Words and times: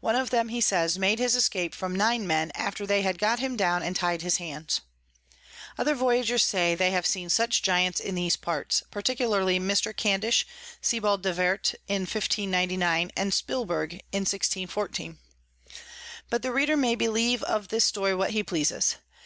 One 0.00 0.14
of 0.16 0.30
them, 0.30 0.48
he 0.48 0.62
says, 0.62 0.98
made 0.98 1.18
his 1.18 1.34
Escape 1.34 1.74
from 1.74 1.94
nine 1.94 2.26
Men, 2.26 2.50
after 2.54 2.86
they 2.86 3.02
had 3.02 3.18
got 3.18 3.40
him 3.40 3.58
down 3.58 3.82
and 3.82 3.94
ty'd 3.94 4.22
his 4.22 4.38
hands. 4.38 4.80
Other 5.76 5.94
Voyagers 5.94 6.42
say 6.46 6.74
they 6.74 6.92
have 6.92 7.04
seen 7.06 7.28
such 7.28 7.60
Giants 7.60 8.00
in 8.00 8.14
those 8.14 8.36
parts, 8.36 8.82
particularly 8.90 9.60
Mr. 9.60 9.94
Candish, 9.94 10.46
Sebald 10.80 11.22
de 11.24 11.34
Wert 11.34 11.74
in 11.88 12.04
1599. 12.04 13.10
and 13.14 13.34
Spilberg 13.34 13.92
in 14.12 14.22
1614. 14.24 15.18
but 16.30 16.40
the 16.40 16.52
Reader 16.54 16.78
may 16.78 16.94
believe 16.94 17.42
of 17.42 17.68
this 17.68 17.84
Story 17.84 18.14
what 18.14 18.30
he 18.30 18.42
pleases. 18.42 18.96